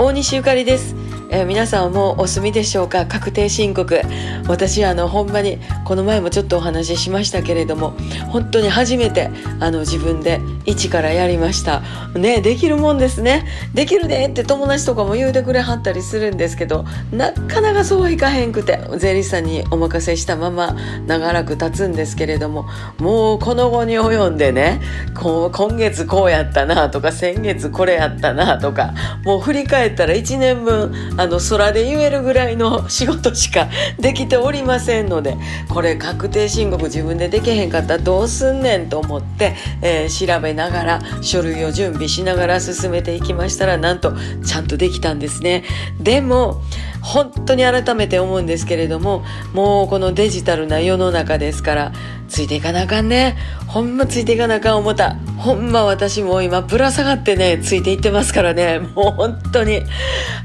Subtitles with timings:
[0.00, 0.94] 大西ゆかりです。
[1.28, 3.04] えー、皆さんはもうお済みでしょうか？
[3.04, 4.00] 確定申告。
[4.46, 7.90] 私あのほんまにこの前もちょっとお話ししましたけれども
[8.30, 9.28] 本当に初めて
[9.58, 11.82] あの自分で一からやりました。
[12.14, 13.46] ねできるもんですね。
[13.74, 20.76] できるねって友達とかも言うてくれはったりするんですけどなかなかそうはいかへんくて税理士さんにお任せしたまま
[21.06, 22.66] 長らく経つんですけれども
[22.98, 24.80] もうこの後に及んでね
[25.14, 28.94] こう今月こうやったなとか先月これやったなとか
[29.24, 35.36] もう振り返ったら1年分あの空で言えるぐらいの仕事しか できておりませんので
[35.68, 44.12] これ確定申告自分でできへんかったらどうすんねんと思って、えー、調べながら書類を準備しながら進めていきましたらなんと
[44.44, 45.64] ちゃんとできたんですね。
[46.00, 46.60] でも
[47.00, 51.92] 本当に改めて思うんですけれどももうこのデジタルな世の中ですから
[52.28, 53.36] ついていかなあかんね
[53.68, 58.80] ほんまついていかなあかん思ったほんま私も今ぶら下がってねついていってますからね。
[58.80, 59.82] もう本当に。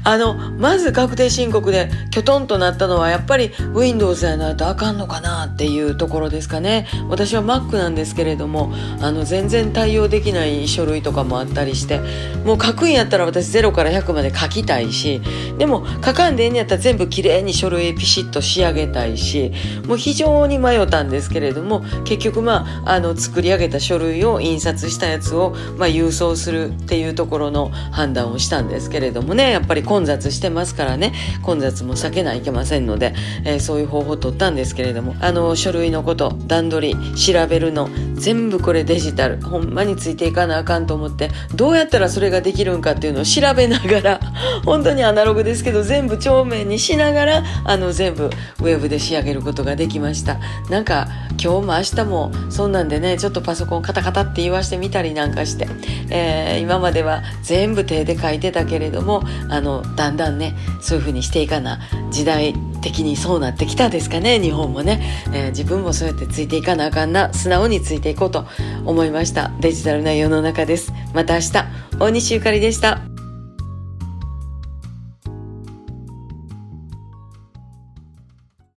[0.04, 6.86] あのまず確定申告できょとんとなったのはやっぱり Windows やないとあかんのかなっていうところですかね。
[7.08, 12.00] 私は Mac なんですけれどもあの全然対応できない書類とかもあったりして
[12.44, 15.20] もう書くんやったら私0から100まで書きたいし
[15.58, 19.52] でも書かんでええんやったら全部きれいに書類ピシッと仕上げたいし
[19.86, 29.50] もう非常に迷ったんですけれども結局まああの作り上げた書類を印刷したやつを、まあ、郵送するっていうところの判断をしたんですけれどもね。
[29.50, 31.12] やっぱり混雑してますからね。
[31.42, 39.40] 混雑も避けないけませんので、えー、そういう方法を取ったんですけれどもあの書類のこと段取り調べるの全部これデジタル。
[39.42, 41.30] ほんまについていかなあかんと思って。
[41.54, 44.20] どうやったらそれができるんかっていうのを調べながら
[44.64, 50.38] 本当にアナログですけど全部帳面にしながらあの全部ウェブで仕上げることができました。
[50.70, 51.08] なんか
[51.42, 55.68] 今日も明日もそんなんでねちょっとパソコンカタカタって言わしてみたりなんかして、
[56.10, 61.80] えー、今までは全部手で書いてたけれどもあのだんだんねそういう風にしていかな。
[62.10, 65.00] 時代的にそうなってきたですかね日本もね、
[65.32, 68.46] えー、自分もそうやってついていかなあかんな素直についていこうと
[68.84, 69.50] 思いました。
[69.60, 70.92] デジタルな世の中です。
[71.14, 71.52] また明日
[71.98, 73.13] 大西ゆかりでした。